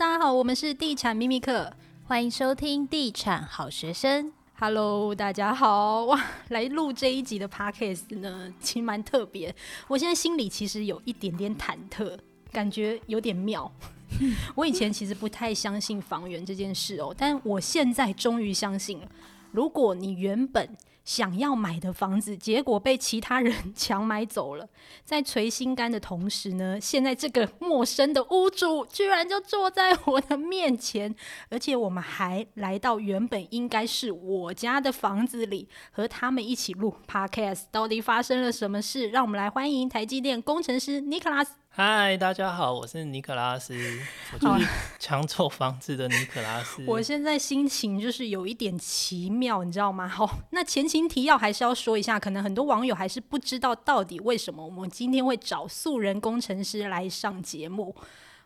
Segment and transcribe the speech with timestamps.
[0.00, 1.70] 大家好，我们是地产秘密课，
[2.04, 4.32] 欢迎收听地产好学生。
[4.58, 6.18] Hello，大家好哇！
[6.48, 9.54] 来录这一集的 Podcast 呢，其实蛮特别。
[9.88, 12.18] 我现在心里其实有一点点忐忑，
[12.50, 13.70] 感觉有点妙。
[14.56, 19.08] 我以前其实不太相信房源这件事哦，但我现在终于相信了。
[19.52, 20.66] 如果你原本
[21.04, 24.68] 想要买的房子，结果被其他人 抢买走了，
[25.04, 31.14] 在捶心肝的同时呢，现在这个陌生的屋主居然就坐在我的面前，
[31.48, 37.64] 而且我们还来到原本应该是我家的房子里，和他们一起录 Podcast。
[37.70, 39.08] 到底发生了什么事？
[39.08, 41.59] 让我们来欢迎台积电工程师尼克拉斯。
[41.72, 43.72] 嗨，大家好，我是尼可拉斯，
[44.34, 44.66] 我就是
[44.98, 46.84] 抢走房子的尼可拉斯。
[46.88, 50.06] 我现在心情就是有一点奇妙，你知道吗？
[50.10, 57.94] 好，那前情提要还是要说一下，可能很多网友还是不知道到底为什么我们今天会找素人工程师来上节目。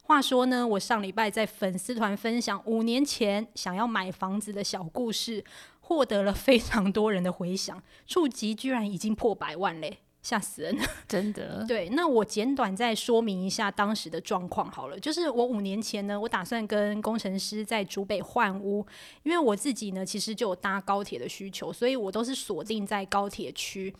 [0.03, 5.43] 话说呢，我上礼拜在粉丝团分享五年前想要买房子的小故事，
[5.81, 10.01] 获得了非常多人的回响，触及居然已经破百万嘞。
[10.25, 11.65] 吓死人了， 真的。
[11.69, 14.99] 对，那我简短再说明一下当时的状况好了。
[14.99, 18.85] 就是我五年前呢，我打算跟工程师在竹北换屋，
[19.23, 23.95] 因为我自己呢其实就有搭高铁的需求，所以我都是锁定在高铁区。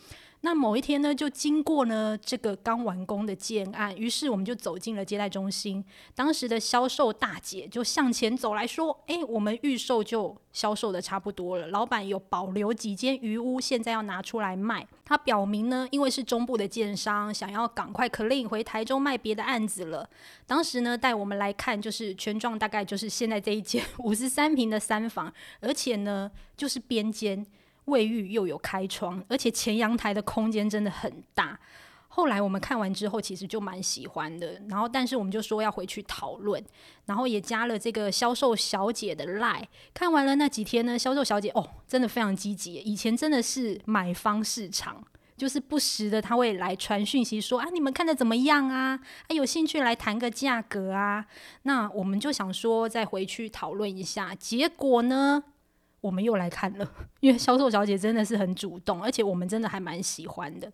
[0.45, 5.83] 那某一天呢，就经过呢这个刚完工的建案，于是我们就走进了接待中心。
[6.15, 14.87] 当时的销售大姐就向前走来说：“诶，我们预售就销售的差不多了，老板有保留几间余屋，现在要拿出来卖。
[15.03, 20.07] 他表明呢，因为是中部的建商，想要赶快 clean 回台中卖别的案子了。
[20.47, 27.47] 当时呢，带我们来看，就是权状，大概就是现在这一间五十三平的三房，而且呢，就是边间。”
[27.87, 31.59] 卫浴又有开窗，而且前阳台的空间真的很大。
[32.09, 34.63] 后来我们看完之后，其实就蛮喜欢的。
[34.69, 36.65] 然后，但是我们就说要回去讨论，
[37.07, 39.65] 然后也加了这个销售小姐的 line。
[39.93, 42.75] 看完了那几天呢，销售小姐哦，真的非常积极。
[42.75, 45.03] 以前真的是买方市场，
[45.37, 49.01] 就是不时的她会来传讯息说啊，你们看的怎么样啊？
[49.27, 51.27] 啊，有兴趣来谈个价格啊？
[51.63, 54.33] 那我们就想说再回去讨论一下。
[54.37, 55.43] 结果呢？
[56.05, 56.87] 我们又来看了，
[57.21, 60.71] 因为销售小姐真的是很主动，而且我们真的还蛮喜欢的。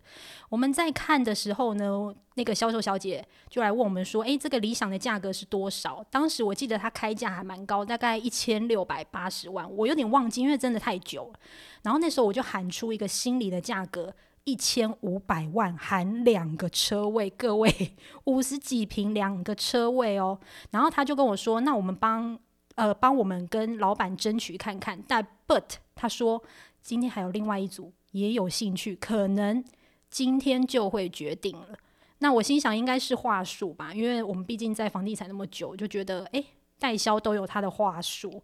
[0.49, 11.39] 我们在看的时候呢，那个销售小姐就来问我们说：“诶，这个理想的价格是多少？”当时我记得她开价还蛮高，大概一千六百八十万，我有点忘记，因为真的太久了。
[11.83, 20.37] 然后那时候我就喊出一个心里的价格：一千五百万含两个车位，各位五十几平两个车位哦。
[20.71, 22.37] 然后他就跟我说：“那我们帮。”
[22.75, 26.41] 呃，帮我们跟老板争取看看，但 but 他说
[26.81, 29.63] 今天还有另外一组也有兴趣，可能
[30.09, 31.77] 今天就会决定了。
[32.19, 36.45] 那我心想应该是话术吧，因为我们毕竟在房地产那么久，就觉得诶，
[36.79, 38.41] 代销都有他的话术。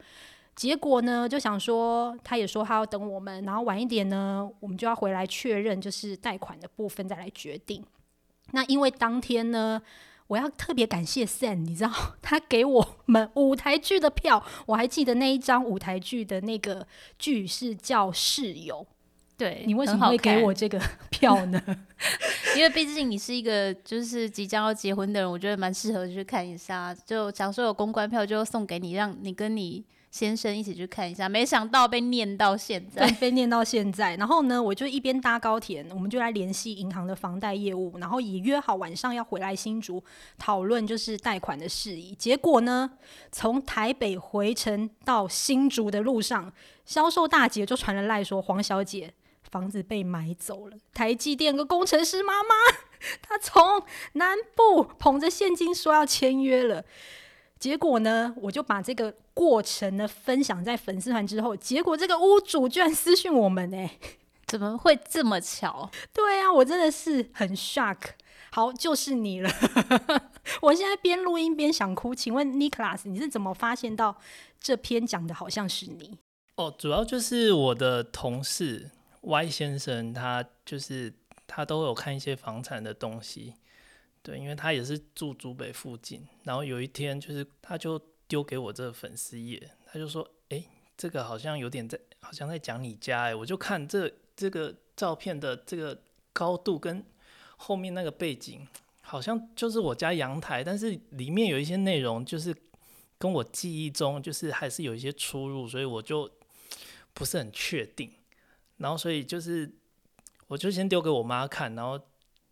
[0.56, 7.84] 结果呢，就想说他也说他要等我们，然后晚一点呢，我们就要回来确认，就是贷款的部分再来决定。
[8.52, 9.82] 那因为当天呢。
[10.28, 16.86] 我要特别感谢 Sam，你知道 他给我们舞台剧的票，我还记得那一张舞台剧的那个
[17.18, 18.86] 剧是叫《室友》。
[19.38, 21.62] 对，你为什么会给我这个 票呢？
[22.58, 26.96] 因为毕竟你是一个就是即将要结婚的人，我觉得蛮适合去看一下。
[27.06, 29.86] 就假如说有公关票，就送给你，让你跟你。
[30.18, 34.16] 先生一起去看一下，没想到被念到现在，被念到现在。
[34.16, 40.04] 然后呢，我就一边搭高铁，我们就来联系银行的房贷业务，然后也约好晚上要回来新竹
[40.40, 42.16] 讨论就是贷款的事宜。
[42.16, 42.90] 结果呢，
[43.32, 46.52] 从台北回程到新竹的路上，
[46.84, 49.14] 销售大姐就传了赖说，黄小姐
[49.52, 50.76] 房子被买走了。
[50.96, 52.56] 台积电个工程师妈妈，
[53.22, 56.84] 她从南部捧着现金说要签约了。
[57.60, 63.90] 结果呢，我就把这个过程呢分享在粉丝团之后，结果这个屋主居然私讯我们呢，
[64.46, 65.90] 怎么会这么巧？
[66.14, 67.98] 对啊，我真的是很 shock。
[68.50, 69.50] 好，就是你了。
[70.62, 74.16] 我现在边录音边想哭，请问 Nicholas，你是怎么发现到
[74.60, 76.18] 这篇讲的好像是你？
[76.56, 78.90] 哦，主要就是我的同事
[79.22, 81.14] Y 先生，他就是
[81.46, 83.54] 他都有看一些房产的东西。
[84.28, 87.98] 对，因为他也是住竹北附近，然后有一天就是他就
[88.28, 90.66] 丢给我这个粉丝页，他就说：“哎，
[90.98, 96.04] 这个好像有点在，好像在讲你家。”哎，我就看这这个照片的这个
[96.34, 97.02] 高度跟
[97.56, 98.68] 后面那个背景，
[99.00, 102.54] 好像就是我家阳台，但是里面有一些内容就是
[103.18, 106.30] 跟我记忆中就是还是有一些出入，所以我就
[107.14, 108.12] 不是很确定。
[108.76, 109.74] 然后所以就是
[110.48, 111.98] 我就先丢给我妈看，然后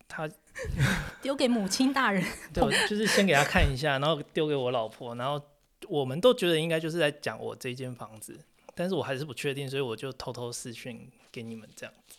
[0.08, 0.32] 她。
[1.22, 2.24] 丢给母亲大人，
[2.54, 5.42] 对，就是先给他看一下，然后丢给我老婆，然后
[5.88, 8.38] 我们都觉得应该就是在讲我这间房子，
[8.74, 12.18] 但是我还是不确定，所以我就偷偷私讯给你们这样子。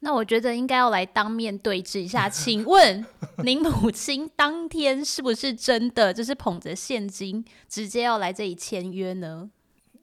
[0.00, 3.04] 那我觉得应该要来当面对质一下， 请问
[3.38, 9.50] 您母亲当天是不是真的就是捧着现金直接要来这里签约呢？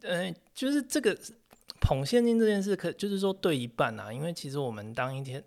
[0.02, 1.18] 嗯、呃，就是这个
[1.80, 5.42] 捧现金这件事，可就是说对一半啊，因为其实我们当一天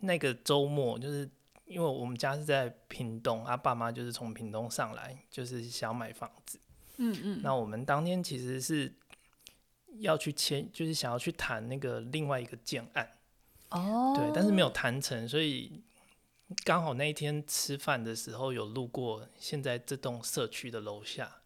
[0.00, 1.28] 那个周末，就是
[1.68, 6.58] 因为我们家是在屏东，他爸妈就是从屏东上来，就是想买房子，
[6.96, 8.92] 嗯嗯，那我们当天其实是
[9.98, 13.18] 要去签，就是想要去谈那个另外一个建案。
[13.68, 15.82] 哦，对，但是没有谈成，所以
[16.64, 21.42] 刚好那一天吃饭的时候有路过现在这栋社区的楼下，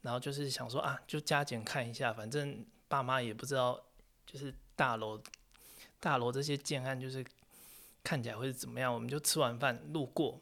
[0.00, 3.78] 然后就是想说啊，就加减看一下，反正爸妈也不知道，
[4.24, 5.22] 就是大楼
[6.00, 7.22] 大楼这些建案就是
[8.02, 10.40] 看起来会是怎么样，我们就吃完饭路过，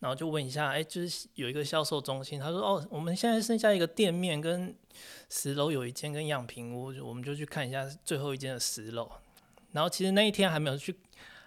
[0.00, 4.74] 然后就问一下，哎，就是有一个销售中心，他说哦，我们现在剩下一个店面跟
[5.30, 9.10] 十楼有一间跟样品屋，我们就去看一下最后一间的十楼。
[9.72, 10.94] 然后其实那一天还没有去，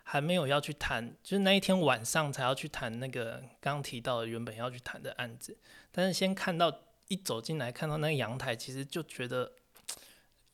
[0.04, 5.56] 还没有要去谈，就是那一天晚上才要去谈那个刚刚提到的原本要去谈的案子。
[5.92, 6.74] 但是先看到
[7.08, 9.52] 一走进来看到那个阳台，其实就觉得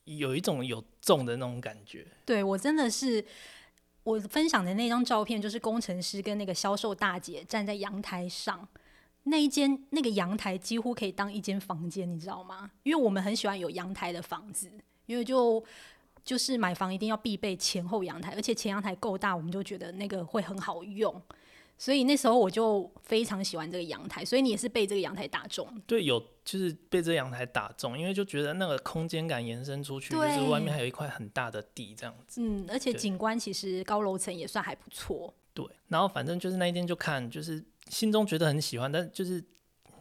[0.04, 2.06] 有一种有重的那种感觉。
[2.26, 3.26] 对，我真的是，
[4.04, 8.68] 我分享的那张照片，就是工程师跟那个销售大姐站在阳台上，
[9.24, 12.72] 那一间那个阳台几乎可以当一间房间，你知道吗？
[12.84, 14.72] 因为我们很喜欢有阳台的房子，
[15.06, 15.64] 因为就。
[16.24, 21.20] 就是买房一定要必备前后阳台，而且前阳台够大，我们就觉得那个会很好用。
[21.82, 24.24] 所以那时候我就非常喜欢这个阳台。
[24.24, 25.68] 所以你也是被这个阳台打中？
[25.88, 32.40] 对，有就是被这个阳台打中，因为就觉得那个空间感延伸出去，就是外面还有一块很大的地这样子。
[32.40, 35.34] 嗯，而且景观其实高楼层也算还不错。
[35.56, 39.44] 对，然后反正就是那一天就看，就是心中觉得很喜欢，但就是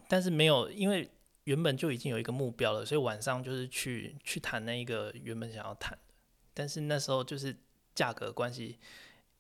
[0.07, 1.11] 但是没有，因为
[1.45, 6.15] 原本就已经有一个目标了，所以晚上就是去去谈那一个原本想要谈的。
[6.53, 7.57] 但是那时候就是
[7.95, 8.79] 价格关系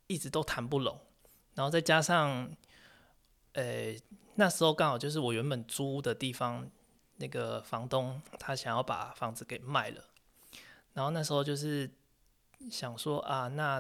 [0.07, 0.99] 一直都谈不拢，
[1.61, 2.51] 然后再加上，
[3.53, 4.03] 呃、欸，
[4.37, 6.67] 那时候刚好就是我原本租的地方，
[7.19, 10.03] 那个房东他想要把房子给卖了，
[10.95, 11.91] 然后那时候就是
[12.71, 13.79] 想说啊，那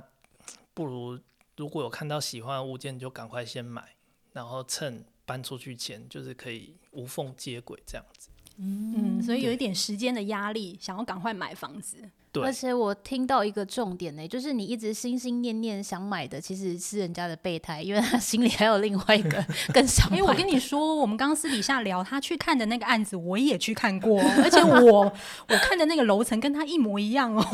[0.74, 1.18] 不如
[1.56, 3.96] 如果有看到喜欢的物件，就赶快先买，
[4.34, 8.28] 然后趁搬出去前就是可以无缝接轨这样子。
[8.58, 12.10] 嗯，所以有一点时间的压力，想要赶快买房子。
[12.32, 19.44] 对，而且我听到一个重点呢，就是你一直心心念念想买的，其实是人家的备胎，因为他心里还有另外一个
[19.74, 20.16] 更想买。
[20.16, 25.12] 哎、欸，我跟你说，我们刚刚私底下聊，他去看的那个案子，我也去看过， 而且我
[25.48, 27.44] 我看的那个楼层跟他一模一样哦。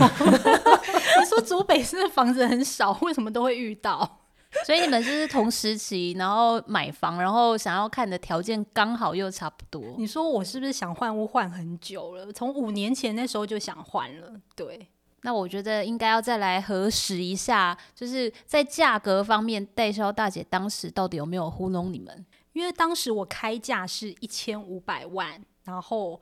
[1.20, 4.25] 你说竹北市的房子很少，为什么都会遇到？
[4.64, 9.82] 所以你们就是同时期，然后买房，然后想要看的条件刚好又差不多。
[9.98, 12.32] 你说我是不是想换屋换很久了？
[12.32, 14.32] 从五年前那时候就想换了。
[14.54, 14.88] 对，
[15.22, 22.24] 那我觉得应该要再来核实一下，就是在价格方面，代销大姐当时到底有没有糊弄你们？
[22.52, 26.20] 因为当时我开价是一千五百万，然后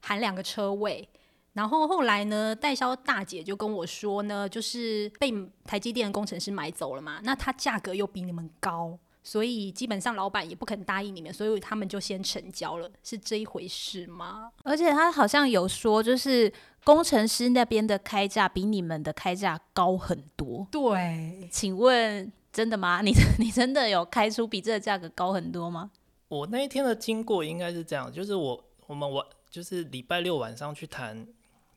[0.00, 1.08] 含两个车位。
[1.52, 5.32] 然后后来呢，代销大姐就跟我说呢，就是被
[5.64, 14.52] 台积电的工程师买走了嘛，那他价格又比你们高，所以基本上老板也不肯答应你们，所以他们就先成交了，是这一回事吗？
[14.62, 16.52] 而且他好像有说，就是
[16.84, 20.66] 工程师那边的开价比你们的开价高很多。
[20.70, 23.00] 对，请问真的吗？
[23.04, 25.90] 你你真的有开出比这个价格高很多吗？
[26.28, 31.26] 我那一天的经过应该是这样，就是我我们晚就是礼拜六晚上去谈。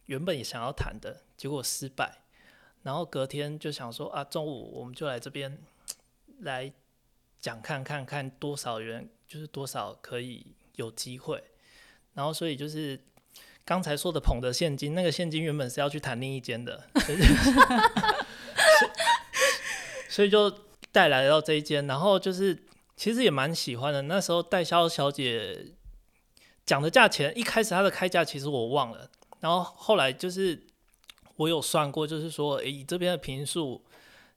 [0.07, 2.19] 原本也想要谈的，结果失败，
[2.83, 5.57] 然后隔天就想说啊，中午我们就来这边
[6.41, 6.71] 来
[7.39, 11.43] 讲看看看多少人，就是多少可以有机会，
[12.13, 12.99] 然后所以就是
[13.63, 17.19] 刚才说的捧的现金，那个现金原本是要去谈另一间的，所以，
[20.09, 20.51] 所以就
[20.91, 22.61] 带来到这一间，然后就是
[22.97, 25.67] 其实也蛮喜欢的，那时候代销小姐
[26.65, 29.09] 讲的价钱，一开始她的开价其实我忘了。
[29.43, 30.65] 然后后来就是
[31.35, 33.83] 我有算过，就是说，诶，以这边的平数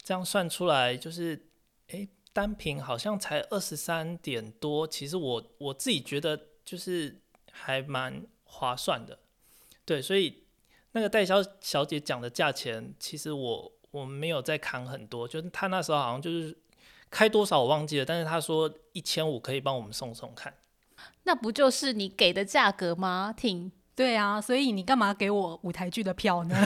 [0.03, 1.47] 这样算出来，就是，
[1.91, 4.85] 诶，单坪好像才二十三点多。
[4.85, 7.21] 其实我我自己觉得就是
[7.53, 9.21] 还蛮划算的，
[9.85, 10.03] 对。
[10.03, 10.43] 所以
[10.91, 16.59] 那个代销小姐讲的价钱，其实我我没有再砍很多，就是她那时候好像就是
[17.11, 20.53] 开多少我忘记了，但是她说一千五可以帮我们送送看。
[21.23, 23.33] 那不就是你给的价格吗？
[23.33, 23.71] 挺。
[23.97, 26.55] 对啊，所以你干嘛给我舞台剧的票呢？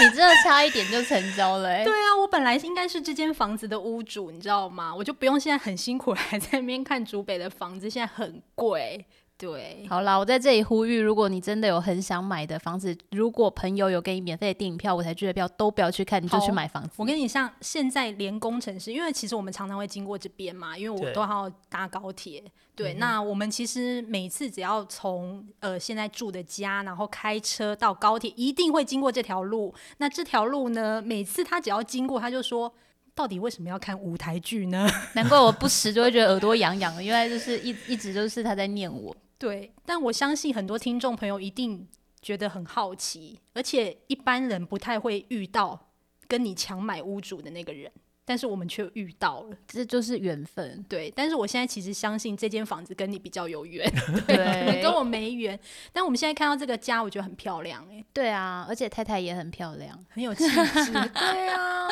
[0.00, 1.84] 你真的差一点就成交了欸。
[1.84, 4.94] 对啊，我本来应该是这间房子的屋主，你知道吗？
[4.94, 9.04] 我就不用现在很辛苦 还在那边看竹北的房子，现在很贵。
[9.42, 16.90] 对，好啦，我在这里呼吁，如果你真的有很想买的房子，如果朋友有给你免费的电影票、舞台剧的票，都不要去看，你就去买房子。
[16.96, 22.40] 我跟你像现在连工程师，因为其实我们常常会经过这边嘛，因为我都要搭高铁。
[22.76, 29.74] 对，对，那我们其实每次只要从呃现在住的家，然后开车到高铁，一定会经过这条路。
[29.98, 32.72] 那这条路呢，每次他只要经过，他就说。
[33.14, 34.88] 到底为什么要看舞台剧呢？
[35.14, 39.14] 难怪我不时就会觉得耳朵痒痒的，因为就是一一直都是他在念我。
[39.42, 41.88] 对，但我相信很多听众朋友一定
[42.20, 45.88] 觉得很好奇，而且一般人不太会遇到
[46.28, 47.90] 跟你强买屋主的那个人，
[48.24, 50.80] 但是我们却遇到了，这就是缘分。
[50.88, 53.84] 对，但是我现在其实相信这间房子跟你比较有缘，
[54.28, 55.58] 对，对跟我没缘。
[55.92, 58.04] 但我们现在看到这个家，我觉得很漂亮哎。
[58.12, 60.92] 对啊，而且太太也很漂亮，很有气质。
[60.92, 61.88] 对啊。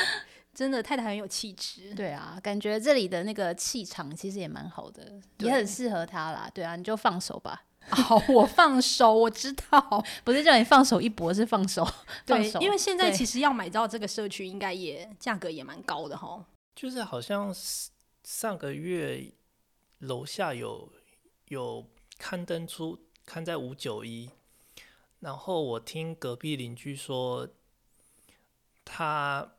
[0.60, 6.50] 真的太太很有气质，对啊，感觉这里的那个气场其实也蛮好的，也很适合他啦。
[6.52, 7.64] 对啊，你就放手吧。
[7.88, 11.82] 好， 我放手，我知道， 不是叫你放手一搏，是放手。
[12.26, 16.44] 对，放手，因为现在其实要买到这个社区，应该也价格也蛮高的哈。
[16.76, 17.50] 就是好像
[18.22, 19.32] 上个月
[20.00, 20.92] 楼下有
[21.48, 21.86] 有
[22.18, 24.28] 刊登出刊在五九一，
[25.20, 27.48] 然后我听隔壁邻居说
[28.84, 29.52] 他。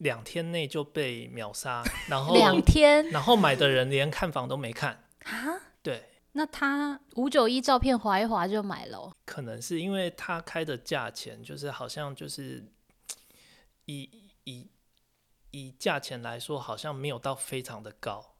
[0.00, 5.60] 两天内就被秒杀， 然后两天，然后买的人连看房都没看啊？
[5.82, 12.64] 对，那他五九一照片划一划就买了，可能是因为他开的价钱就是好像就是
[13.84, 14.08] 以
[14.44, 14.68] 以
[15.50, 18.34] 以价钱来说，好像没有到非常的高。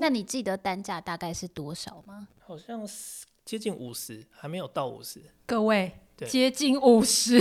[0.00, 2.28] 那你记得单价大概是多少吗？
[2.40, 5.22] 好像是接近五十，还没有到五十。
[5.44, 5.92] 各位，
[6.26, 7.38] 接近五十。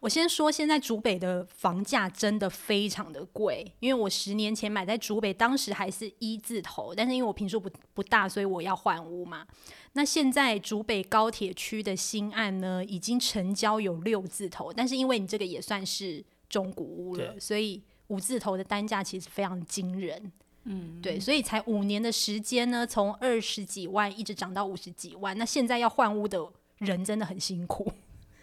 [0.00, 9.46] 我先说，现在竹北的房价真的非常的贵，因为我十年前买在竹北，当时还是一字头，但是因为我平数不不大，所以我要换屋嘛。
[9.92, 20.32] 那现在竹北高铁区的新案呢，已经成交有六字头，但是因为你这个也算是中古屋了，所以五字头的单价其实非常惊人。
[20.64, 26.38] 嗯，对，所以才五年的时间呢，从二十几万一直涨到五十几万，那现在要换屋的
[26.78, 27.92] 人真的很辛苦。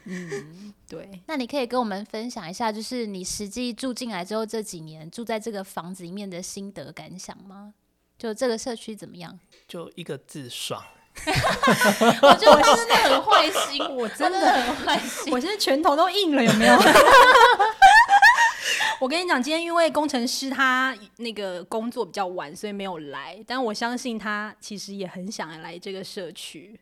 [0.09, 1.21] 嗯，对。
[1.27, 7.73] 那你可以跟我们分享一下，就是你实际住进来之后这几年住在这个房子里面的心得感想吗？
[8.17, 9.37] 就这个社区怎么样？
[9.67, 10.83] 就一个字爽。
[12.21, 16.77] 我觉得我真的很坏心， 我真的很坏心，我现在拳头都硬了，有没有？
[18.99, 23.43] 我跟你讲，今天因为工程师他那个工作比较晚，所以没有来。
[23.47, 26.79] 但我相信他其实也很想来这个社区。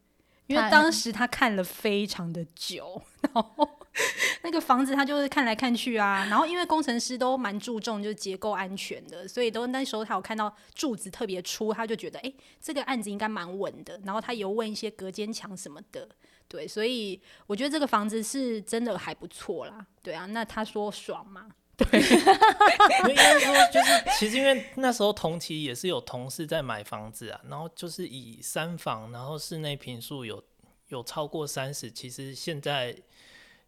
[0.47, 3.69] 因为当时他看了非常的久，然后
[4.43, 16.07] 那个房子他就是看来看去啊，然后因为工程师都蛮注重就是结构安全的，所以都那时候他有看到柱子特别粗，他就觉得哎、欸，这个案子应该蛮稳的，然后他有问一些隔间墙什么的，
[16.47, 21.47] 对，所以我觉得这个房子是真的还不错啦，对啊，那他说爽吗？
[21.77, 30.41] 对，因为说就是，其实因为那时候同期也是有同事在买房子啊，然后就是以三房，然后室内平数有
[30.87, 32.95] 有超过三十，其实现在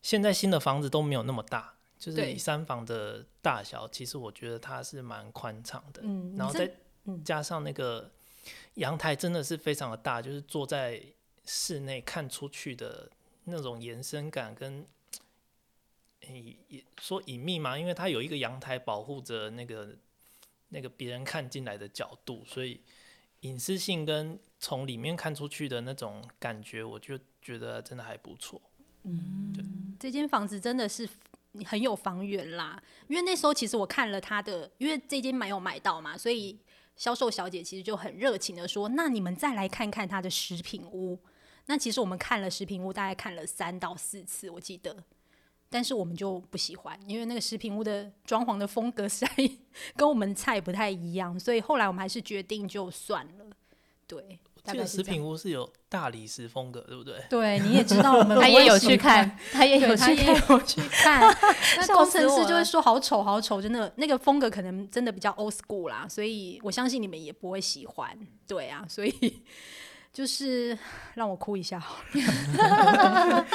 [0.01, 6.71] 现在新的房子都没有那么大，就是以三房的大小，其实我觉得它是蛮宽敞的，嗯，然后再
[7.25, 8.09] 加上那个
[8.75, 11.01] 阳台真的是非常的大，就是坐在
[11.43, 13.09] 室内看出去的
[13.43, 14.85] 那种延伸感跟。
[16.67, 19.96] 也说隐秘嘛，因为它有一个阳台保护着那个
[20.69, 22.81] 那个别人看进来的角度，所以
[23.41, 28.62] 隐私性跟从里面看出去的那种感觉，我就觉得真的还不错。
[29.03, 29.63] 嗯，对，
[30.00, 31.07] 这间房子真的是
[31.65, 32.81] 很有房源啦。
[33.07, 36.60] 因为那时候其实我看了他的，因为这间没有买到嘛，所以
[36.96, 41.17] 销售小姐其实就很热情的说：“那你们再来看看他的食品屋。”
[41.67, 45.03] 那其实我们看了食品屋，大概看了三到四次，我记得。
[45.69, 49.31] 但是我们就不喜欢，因为那个食品屋的装潢的风格实在
[49.95, 53.45] 跟我们菜不太一样，所以后来我们还是决定就算了。
[54.07, 57.21] 对，这个食品屋是有大理石风格，对不对？
[57.29, 61.38] 对，你也知道我们 他也有去看，他也有去看，有去看。
[61.75, 68.17] 那工程师就会说好丑，好丑，真的那个风格可能真的比较 old school 啦，所以我相信你们也不会喜欢。
[68.47, 69.43] 对啊，所以
[70.13, 70.77] 就是
[71.15, 73.45] 让我哭一下好了。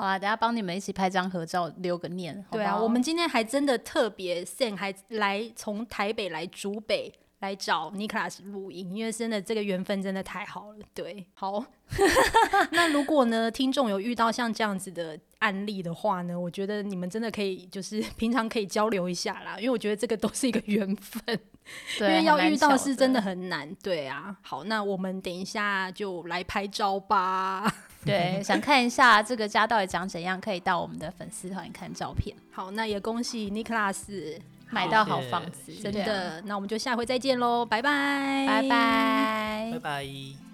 [0.00, 2.34] 好啊，等下帮你们一起拍张合照，留个念。
[2.44, 2.56] 好好。
[2.56, 10.78] 对啊，我们今天还真的特别 Sam 还来从台北来竹北来找 Nicholas 录音，因为真的这个缘分真的太好了。
[10.94, 11.64] 对，好。
[12.70, 21.22] 那如果呢，听众有遇到像这样子的案例的话呢，我觉得你们真的可以就是平常可以交流一下啦，因为我觉得这个都是一个缘分，
[21.98, 23.74] 对，因为要遇到是真的很难。
[23.82, 27.68] 对啊，好，那我们等一下就来拍照吧。
[28.04, 32.36] 对，想看一下这个家到底长怎样，可以到我们的粉丝团看照片。
[32.52, 34.38] 好，那也恭喜 Nicholas。
[34.70, 36.40] 买到好房子，真的。
[36.42, 40.49] 那我们就下回再见喽，拜拜，拜拜，拜拜。